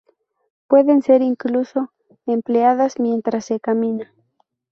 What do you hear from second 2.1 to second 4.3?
empleadas mientras se camina.